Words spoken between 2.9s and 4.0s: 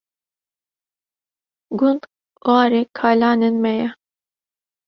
kalanên me ye.